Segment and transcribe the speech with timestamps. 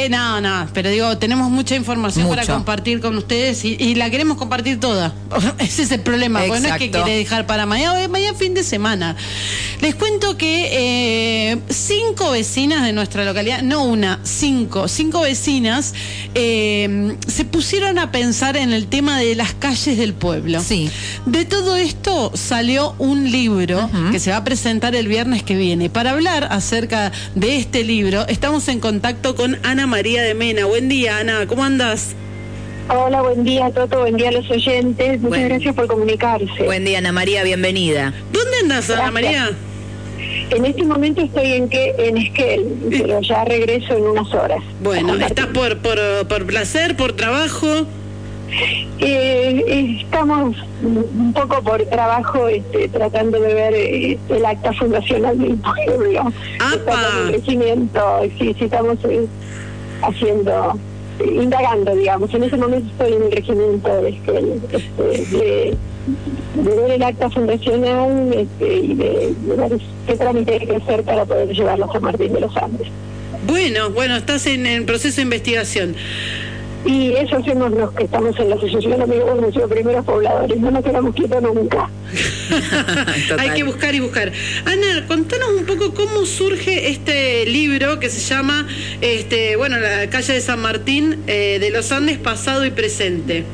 [0.00, 4.08] Eh, no, no, pero digo, tenemos mucha información para compartir con ustedes y, y la
[4.08, 5.12] queremos compartir toda.
[5.58, 7.04] Ese es el problema, porque no es que Exacto.
[7.04, 9.16] quiere dejar para mañana, mañana fin de semana.
[9.80, 15.94] Les cuento que eh, cinco vecinas de nuestra localidad, no una, cinco, cinco vecinas
[16.34, 20.62] eh, se pusieron a pensar en el tema de las calles del pueblo.
[20.62, 20.90] Sí.
[21.26, 25.90] De todo esto salió un libro que se va a presentar el viernes que viene.
[25.90, 30.64] Para hablar acerca de este libro, estamos en contacto con Ana María de Mena.
[30.66, 32.14] Buen día, Ana, ¿cómo andas?
[32.88, 35.20] Hola, buen día Toto, buen día a los oyentes.
[35.20, 36.62] Muchas Buen- gracias por comunicarse.
[36.64, 38.14] Buen día, Ana María, bienvenida.
[38.32, 39.10] ¿Dónde andas, Ana.
[39.10, 39.50] María?
[40.50, 44.60] En este momento estoy en que en Esquel, pero ya regreso en unas horas.
[44.82, 45.14] Bueno.
[45.16, 45.98] ¿estás por, por,
[46.28, 47.86] por placer, por trabajo?
[48.98, 55.56] Eh, estamos un poco por trabajo este, tratando de ver eh, el acta fundacional del
[55.56, 56.32] pueblo.
[56.58, 56.74] ¡Apa!
[56.74, 59.26] Estamos en crecimiento, sí, sí, estamos eh,
[60.02, 60.78] haciendo,
[61.24, 62.32] indagando, digamos.
[62.34, 65.76] En ese momento estoy en el regimiento de Esquel, este, de,
[66.54, 71.02] de ver el acta fundacional este, y de, de ver qué trámite hay que hacer
[71.02, 72.88] para poder llevarlo a San Martín de los Andes.
[73.46, 75.96] Bueno, bueno, estás en, en proceso de investigación.
[76.84, 80.70] Y eso hacemos los que estamos en la Asociación Amigos del Museo Primeros Pobladores, no
[80.70, 81.90] nos quedamos quietos nunca.
[83.38, 84.32] Hay que buscar y buscar.
[84.64, 88.66] Ana, contanos un poco cómo surge este libro que se llama,
[89.02, 93.44] este, bueno, la calle de San Martín eh, de los Andes, pasado y presente.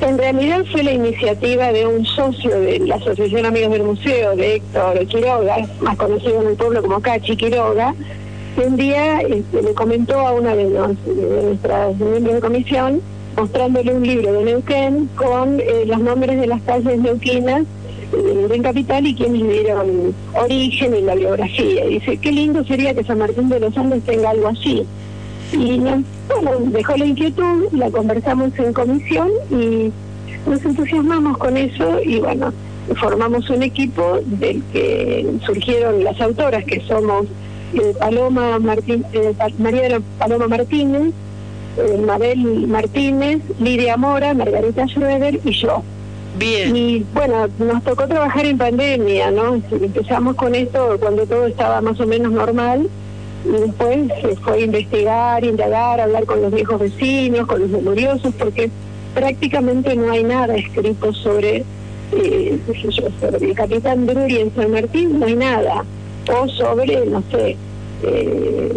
[0.00, 4.56] En realidad fue la iniciativa de un socio de la Asociación Amigos del Museo, de
[4.56, 7.94] Héctor Quiroga, más conocido en el pueblo como Cachi Quiroga,
[8.56, 13.00] un día este, le comentó a una de, los, de nuestras miembros de comisión,
[13.36, 17.64] mostrándole un libro de Neuquén con eh, los nombres de las calles neuquinas
[18.12, 21.86] eh, de Neuquén Capital y quienes dieron origen y la biografía.
[21.86, 24.84] Y dice, qué lindo sería que San Martín de los Andes tenga algo así.
[25.52, 29.90] Y nos, bueno, dejó la inquietud, la conversamos en comisión y
[30.48, 32.52] nos entusiasmamos con eso y bueno,
[32.96, 37.26] formamos un equipo del que surgieron las autoras que somos
[37.74, 41.12] eh, Paloma Martín, eh, María Paloma Martínez,
[41.76, 45.82] eh, Mabel Martínez, Lidia Mora, Margarita Schroeder y yo.
[46.38, 46.74] Bien.
[46.74, 49.60] Y bueno, nos tocó trabajar en pandemia, ¿no?
[49.70, 52.88] Empezamos con esto cuando todo estaba más o menos normal
[53.44, 58.34] y después se fue a investigar, indagar, hablar con los viejos vecinos, con los memoriosos,
[58.34, 58.70] porque
[59.14, 61.64] prácticamente no hay nada escrito sobre,
[62.12, 62.58] eh,
[63.20, 65.84] sobre el capitán Drury en San Martín, no hay nada.
[66.28, 67.56] O sobre, no sé,
[68.02, 68.72] eh,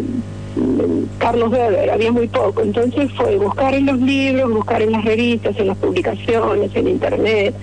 [1.17, 2.61] Carlos Weber, había muy poco.
[2.61, 7.55] Entonces fue buscar en los libros, buscar en las revistas, en las publicaciones, en internet,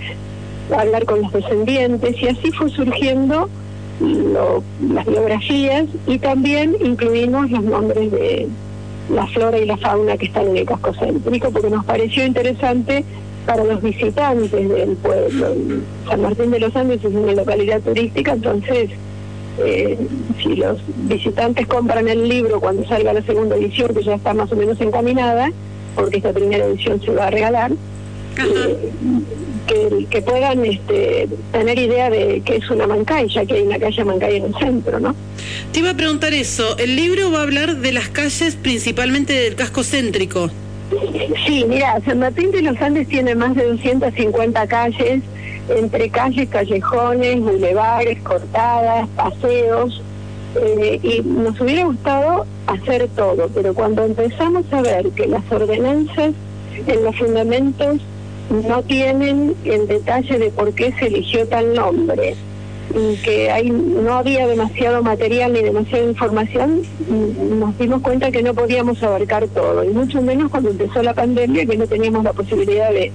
[0.75, 3.49] hablar con los descendientes y así fue surgiendo
[3.99, 8.47] lo- las biografías y también incluimos los nombres de
[9.13, 13.03] la flora y la fauna que están en el casco céntrico porque nos pareció interesante
[13.45, 15.47] para los visitantes del pueblo.
[16.07, 18.89] San Martín de los Andes es una localidad turística, entonces
[19.59, 19.97] eh,
[20.41, 24.51] si los visitantes compran el libro cuando salga la segunda edición, que ya está más
[24.51, 25.51] o menos encaminada,
[25.95, 28.91] porque esta primera edición se va a regalar, eh,
[29.67, 33.79] que, que puedan este, tener idea de qué es una Mancay, ya que hay una
[33.79, 35.15] calle Mancay en el centro, ¿no?
[35.71, 36.77] Te iba a preguntar eso.
[36.77, 40.49] El libro va a hablar de las calles principalmente del casco céntrico.
[41.45, 45.21] Sí, mira, San Martín de los Andes tiene más de 250 calles,
[45.69, 50.01] entre calles, callejones, bulevares, cortadas, paseos,
[50.55, 56.33] eh, y nos hubiera gustado hacer todo, pero cuando empezamos a ver que las ordenanzas
[56.87, 58.01] en los fundamentos
[58.67, 62.35] no tienen el detalle de por qué se eligió tal nombre,
[62.93, 68.43] y que hay, no había demasiado material ni demasiada información, mm, nos dimos cuenta que
[68.43, 72.33] no podíamos abarcar todo, y mucho menos cuando empezó la pandemia, que no teníamos la
[72.33, 73.11] posibilidad de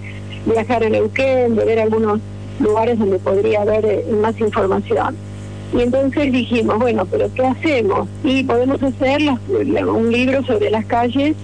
[0.46, 2.20] viajar a Neuquén, de ver algunos
[2.60, 5.14] lugares donde podría haber eh, más información.
[5.76, 8.08] Y entonces dijimos, bueno, pero ¿qué hacemos?
[8.24, 11.34] Y podemos hacer las- la- un libro sobre las calles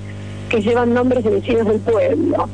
[0.48, 2.48] que llevan nombres de vecinos del pueblo.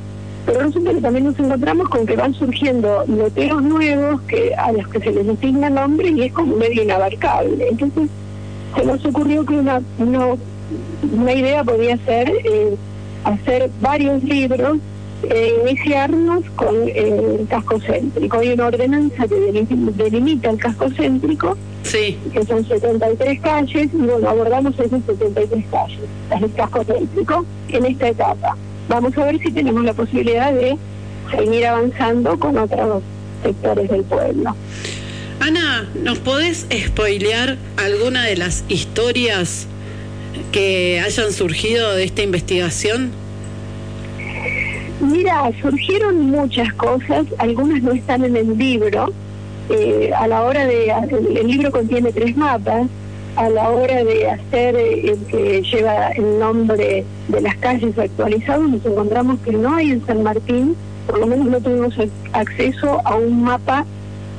[0.46, 4.88] Pero resulta que también nos encontramos con que van surgiendo loteros nuevos que a los
[4.88, 7.68] que se les asigna nombre y es como medio inabarcable.
[7.68, 8.08] Entonces
[8.74, 10.26] se nos ocurrió que una, una,
[11.20, 12.76] una idea podía ser eh,
[13.24, 14.78] hacer varios libros
[15.28, 18.38] e iniciarnos con eh, el casco céntrico.
[18.38, 22.18] Hay una ordenanza que delim- delimita el casco céntrico Sí.
[22.32, 25.98] que son 73 calles, y bueno, abordamos esas 73 calles,
[26.40, 28.56] del casco céntrico, en esta etapa.
[28.88, 30.76] Vamos a ver si tenemos la posibilidad de
[31.34, 33.02] seguir avanzando con otros
[33.42, 34.54] sectores del pueblo.
[35.40, 39.66] Ana, ¿nos podés spoilear alguna de las historias
[40.52, 43.10] que hayan surgido de esta investigación?
[45.00, 49.12] Mira, surgieron muchas cosas, algunas no están en el libro.
[49.70, 50.90] Eh, a la hora de,
[51.40, 52.88] el libro contiene tres mapas,
[53.36, 58.66] a la hora de hacer eh, el que lleva el nombre de las calles actualizado,
[58.66, 60.74] nos encontramos que no hay en San Martín,
[61.06, 61.94] por lo menos no tuvimos
[62.32, 63.86] acceso a un mapa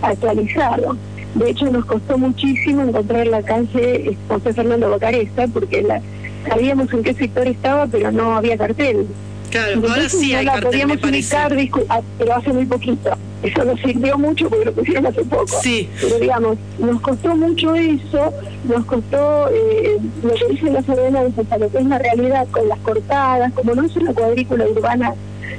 [0.02, 0.98] actualizado.
[1.36, 6.02] De hecho, nos costó muchísimo encontrar la calle José Fernando Bacaresta, porque la,
[6.48, 9.08] sabíamos en qué sector estaba, pero no había cartel.
[9.50, 11.58] Claro, ahora sí hay cartel, podíamos ubicar,
[11.90, 13.12] ah, pero hace muy poquito.
[13.42, 15.60] Eso nos sirvió mucho porque lo pusieron hace poco.
[15.62, 15.90] Sí.
[16.02, 18.34] Pero digamos, nos costó mucho eso,
[18.66, 22.68] nos costó eh, lo que dicen las ordenanzas, a lo que es la realidad, con
[22.68, 25.14] las cortadas, como no es una cuadrícula urbana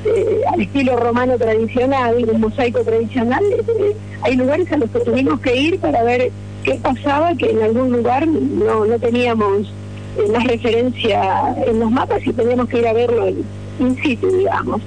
[0.05, 5.41] eh, al estilo romano tradicional, un mosaico tradicional, eh, hay lugares a los que tuvimos
[5.41, 6.31] que ir para ver
[6.65, 9.73] qué pasaba, que en algún lugar no, no teníamos
[10.33, 13.45] más referencia en los mapas y teníamos que ir a verlo en
[13.81, 14.81] in situ, digamos.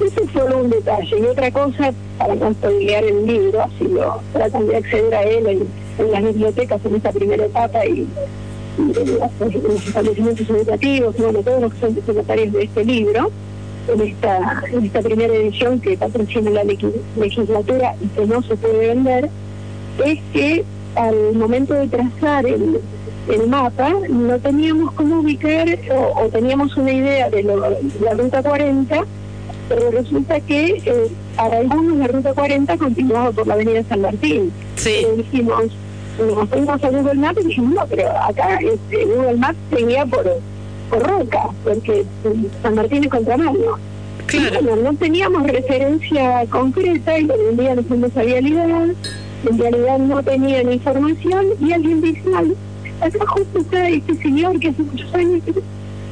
[0.00, 1.18] Eso es solo un detalle.
[1.18, 5.46] Y otra cosa, para no spoilear el libro, así lo tratan de acceder a él
[5.98, 8.06] en, las bibliotecas en esta primera etapa y,
[8.78, 13.30] en, los establecimientos educativos, bueno, todos los que son destinatarios de este libro,
[13.88, 18.88] en esta, en esta primera edición que patrocina la legislatura y que no se puede
[18.88, 19.28] vender,
[20.04, 20.64] es que
[20.94, 22.80] al momento de trazar el,
[23.32, 25.68] el mapa, no teníamos cómo ubicar
[26.16, 29.04] o, teníamos una idea de, la ruta 40,
[29.68, 34.52] pero resulta que eh, para algunos la ruta 40 continuaba por la avenida San Martín.
[34.76, 35.06] Sí.
[35.16, 35.66] dijimos,
[36.18, 40.24] nos fuimos a Google Maps y dijimos, no, pero acá este, Google Maps seguía por,
[40.90, 42.04] por Roca, porque
[42.62, 43.78] San Martín es contramano.
[44.26, 44.76] Claro.
[44.76, 48.88] no teníamos referencia concreta y un día nos fuimos a vialidad,
[49.48, 52.22] en realidad no tenían información y alguien dice,
[53.00, 55.42] acá justo está este señor que hace muchos años,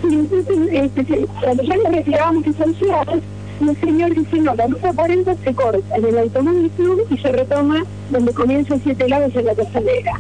[0.08, 3.23] y entonces este, cuando ya le retirábamos esenciales,
[3.61, 7.32] el señor dice, no, la ruta 40 se corta en el automóvil club y se
[7.32, 10.12] retoma donde comienza siete lados en la costanera.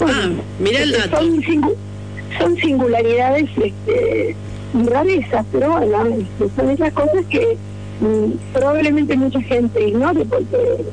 [0.00, 1.18] ah, mira el dato.
[2.38, 4.34] Son, singularidades este,
[4.86, 7.58] rarezas, pero bueno, este, son esas cosas que
[8.00, 10.84] mm, probablemente mucha gente ignore porque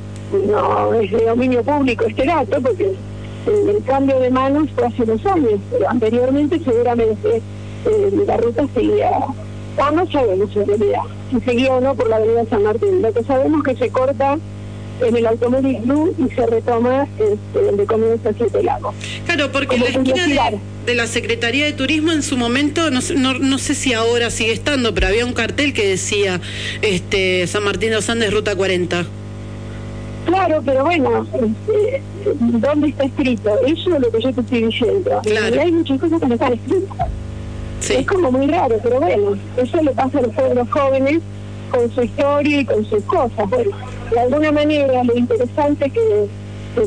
[0.47, 2.93] no es de dominio público este dato, porque
[3.49, 7.41] el, cambio de manos fue hace unos años, pero anteriormente seguramente
[7.85, 9.11] eh, la ruta seguía,
[9.77, 11.01] o no sabemos en realidad,
[11.31, 13.01] si seguía o no por la avenida San Martín.
[13.01, 14.37] Lo que sabemos es que se corta
[15.01, 18.93] en el Automóvil Blue y se retoma este, donde comienza Siete Lagos.
[19.25, 20.51] Claro, porque en la esquina
[20.85, 24.51] de, la Secretaría de Turismo en su momento, no, no, no, sé si ahora sigue
[24.51, 26.41] estando, pero había un cartel que decía
[26.81, 29.05] este San Martín de los Andes, Ruta 40.
[30.25, 32.01] Claro, pero bueno, este,
[32.39, 33.50] ¿dónde está escrito?
[33.66, 35.19] Eso es lo que yo te estoy diciendo.
[35.24, 35.56] Claro.
[35.56, 37.07] Y hay muchas cosas que no están escritas.
[37.80, 37.94] Sí.
[37.94, 41.21] Es como muy raro, pero bueno, eso le pasa a los pueblos jóvenes
[41.69, 43.50] con su historia y con sus cosas.
[43.50, 43.71] Bueno,
[44.12, 46.27] de alguna manera lo interesante que,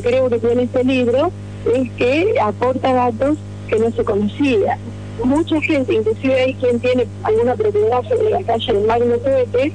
[0.01, 1.31] creo que tiene este libro
[1.73, 3.37] es que aporta datos
[3.67, 4.77] que no se conocían.
[5.23, 9.71] Mucha gente, inclusive hay quien tiene alguna propiedad sobre la calle del Magno Tuete,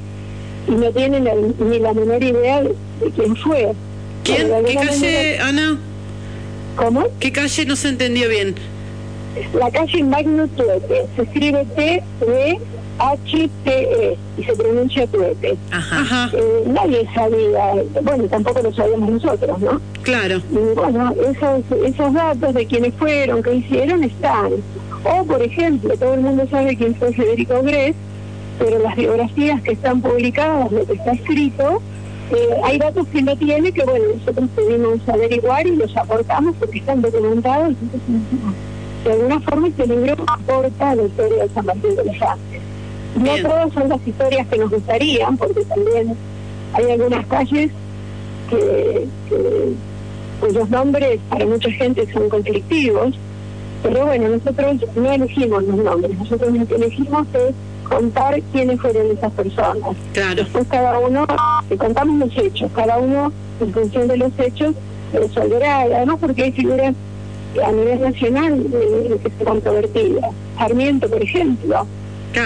[0.69, 1.29] y no tienen
[1.59, 2.75] ni la menor idea de,
[3.17, 3.73] quién fue.
[4.25, 4.51] ¿Quién?
[4.67, 5.79] ¿Qué calle, Ana?
[6.77, 7.07] ¿Cómo?
[7.19, 8.55] ¿Qué calle no se entendió bien?
[9.55, 12.59] La calle Magno Tuete, se escribe T-E-H-T-E
[14.37, 15.57] y se pronuncia Tuete.
[15.71, 16.31] Ajá.
[16.35, 19.81] Eh, nadie sabía, bueno, tampoco lo sabíamos nosotros, ¿no?
[20.03, 20.43] Claro.
[20.51, 24.53] Y bueno, esos, esos datos de quiénes fueron, qué hicieron, están.
[25.05, 27.95] O, por ejemplo, todo el mundo sabe quién fue Federico Gress,
[28.59, 31.81] pero las biografías que están publicadas, lo que está escrito,
[32.31, 36.79] eh, hay datos que no tiene que, bueno, nosotros pudimos averiguar y los aportamos porque
[36.79, 37.75] están documentados.
[39.05, 42.63] de alguna forma este libro aporta la historia de San Martín de los Andes.
[43.17, 46.15] No todas son las historias que nos gustarían, porque también
[46.75, 47.71] hay algunas calles
[48.51, 49.73] que, que
[50.41, 53.15] cuyos nombres para mucha gente son conflictivos,
[53.83, 57.55] pero bueno, nosotros no elegimos los nombres, nosotros lo que elegimos es
[57.89, 59.97] contar quiénes fueron esas personas.
[60.13, 60.37] Claro.
[60.37, 61.27] Después cada uno,
[61.69, 64.75] si contamos los hechos, cada uno en función de los hechos
[65.13, 66.95] resolverá, además porque hay figuras
[67.65, 70.31] a nivel nacional eh, que se controvertidas.
[70.59, 71.87] Sarmiento, por ejemplo.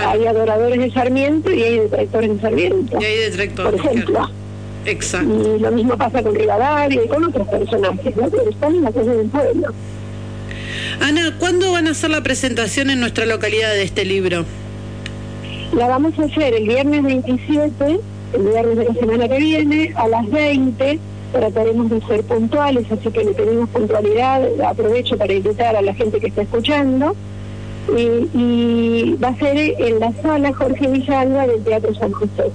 [0.06, 2.99] Hay adoradores de Sarmiento y hay detractores de Sarmiento.
[3.00, 3.80] Y hay detractores.
[3.80, 4.30] Por ejemplo.
[4.87, 5.56] Exacto.
[5.56, 8.28] Y lo mismo pasa con Rivadavia y con otros personajes, ¿no?
[8.30, 9.68] Pero están en la calle del pueblo.
[11.00, 14.44] Ana, ¿cuándo van a hacer la presentación en nuestra localidad de este libro?
[15.73, 18.00] La vamos a hacer el viernes 27,
[18.35, 20.99] el viernes de la semana que viene, a las 20.
[21.33, 24.43] Trataremos de ser puntuales, así que le pedimos puntualidad.
[24.61, 27.17] Aprovecho para invitar a la gente que está escuchando.
[27.97, 32.50] y, va a ser en la sala Jorge Villalba del Teatro San José.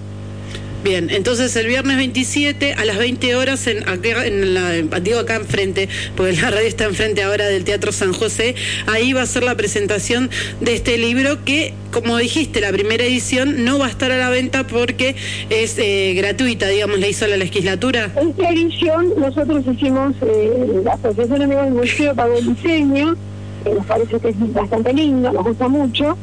[0.88, 5.90] Bien, entonces el viernes 27 a las 20 horas, en, en la, digo acá enfrente,
[6.16, 9.56] porque la radio está enfrente ahora del Teatro San José, ahí va a ser la
[9.56, 10.30] presentación
[10.62, 14.30] de este libro que, como dijiste, la primera edición no va a estar a la
[14.30, 15.18] venta porque
[15.50, 18.10] es eh, gratuita, digamos, la hizo la legislatura.
[18.16, 23.18] Esta edición nosotros hicimos, eh, la Asociación Amiga del Museo pagó el diseño,
[23.66, 26.18] nos parece que es bastante lindo, nos gusta mucho,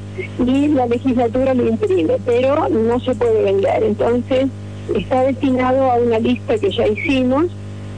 [0.44, 3.82] y la legislatura lo imprime, pero no se puede vender.
[3.82, 4.46] Entonces,
[4.94, 7.46] está destinado a una lista que ya hicimos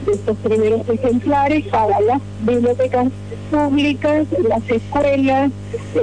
[0.05, 3.07] de estos primeros ejemplares para las bibliotecas
[3.51, 5.51] públicas, las escuelas,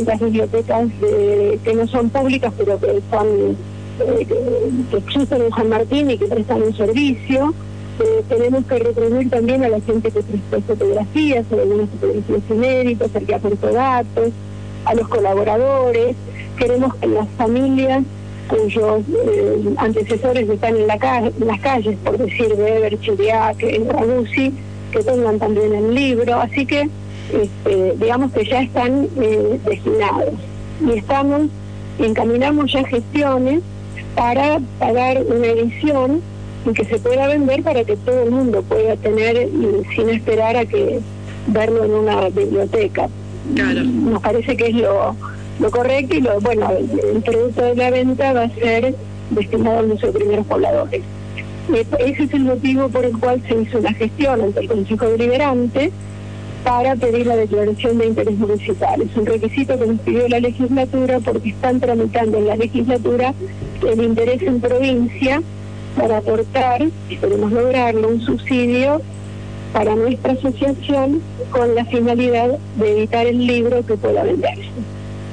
[0.07, 3.57] las bibliotecas que no son públicas, pero que son
[4.01, 4.27] eh,
[4.91, 7.55] que existen en San Martín y que prestan un servicio.
[8.01, 13.15] Eh, tenemos que reprimir también a la gente que prestó fotografías, o algunas fotografías inéditas,
[13.15, 14.31] al que aportó datos,
[14.85, 16.17] a los colaboradores.
[16.57, 18.03] Queremos que las familias
[18.49, 24.53] cuyos eh, antecesores están en, la ca- en las calles, por decir Weber, Chiriac, Ragusi,
[24.93, 26.35] que tengan también el libro.
[26.41, 26.89] Así que,
[27.33, 30.35] este, digamos que ya están eh, destinados.
[30.87, 31.43] Y estamos,
[31.99, 33.61] encaminamos ya gestiones
[34.15, 36.21] para pagar una edición
[36.65, 40.57] y que se pueda vender para que todo el mundo pueda tener y sin esperar
[40.57, 41.01] a que
[41.49, 43.09] verlo en una biblioteca.
[43.55, 43.83] Claro.
[43.85, 45.15] Nos parece que es lo,
[45.61, 48.95] lo correcto y lo bueno, el, el producto de la venta va a ser
[49.31, 51.03] destinado Museo de Primeros Pobladores.
[51.73, 55.07] Eh, Ese es el motivo por el cual se hizo una gestión ante el Consejo
[55.07, 55.91] Deliberante
[56.63, 59.03] para pedir la declaración de interés municipal.
[59.03, 63.35] Es un requisito que nos pidió la legislatura porque están tramitando en la legislatura
[63.87, 65.43] el interés en provincia
[65.97, 69.01] para aportar, esperemos lograrlo, un subsidio
[69.73, 71.21] para nuestra asociación
[71.51, 74.71] con la finalidad de editar el libro que pueda venderse.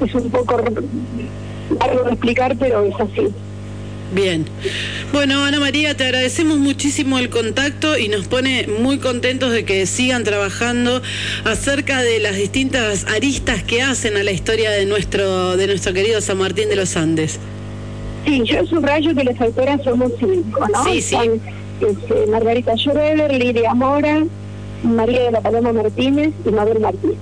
[0.04, 3.32] Es un poco largo de explicar, pero es así.
[4.12, 4.44] Bien.
[5.12, 9.86] Bueno, Ana María, te agradecemos muchísimo el contacto y nos pone muy contentos de que
[9.86, 11.00] sigan trabajando
[11.44, 16.20] acerca de las distintas aristas que hacen a la historia de nuestro, de nuestro querido
[16.20, 17.38] San Martín de los Andes.
[18.24, 20.84] Sí, yo subrayo que las autoras somos cinco, ¿no?
[20.84, 21.16] Sí, sí.
[21.16, 21.40] Son,
[21.80, 24.22] este, Margarita Schroeder, Lidia Mora,
[24.82, 27.18] María de la Paloma Martínez y Mabel Martínez.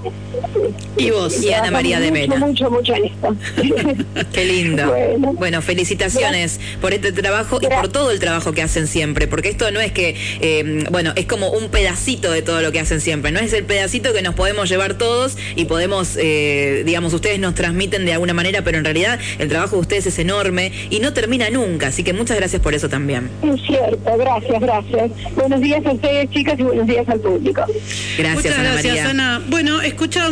[0.96, 1.42] Y vos.
[1.42, 2.46] Y Ana María de mucho, Mena.
[2.46, 3.36] Mucho, mucho en esto.
[4.32, 4.86] Qué lindo.
[4.86, 5.32] Bueno.
[5.34, 9.70] Bueno, felicitaciones por este trabajo y por todo el trabajo que hacen siempre, porque esto
[9.70, 13.32] no es que, eh, bueno, es como un pedacito de todo lo que hacen siempre,
[13.32, 17.54] no es el pedacito que nos podemos llevar todos y podemos, eh, digamos, ustedes nos
[17.54, 21.12] transmiten de alguna manera, pero en realidad el trabajo de ustedes es enorme y no
[21.12, 23.30] termina nunca, así que muchas gracias por eso también.
[23.42, 25.10] Es cierto, gracias, gracias.
[25.34, 27.20] Buenos días a ustedes, chicas, y buenos días al
[27.54, 27.80] público.
[28.18, 29.10] Gracias, Muchas Ana gracias, María.
[29.10, 29.42] Ana.
[29.46, 30.30] Bueno, escuchamos.